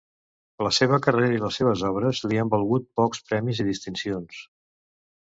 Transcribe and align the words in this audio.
La 0.67 0.71
seva 0.77 0.99
carrera 1.07 1.35
i 1.35 1.43
les 1.43 1.59
seves 1.61 1.85
obres 1.91 2.23
li 2.33 2.41
han 2.45 2.51
valgut 2.57 2.91
pocs 3.03 3.25
premis 3.31 3.65
i 3.65 3.71
distincions. 3.73 4.45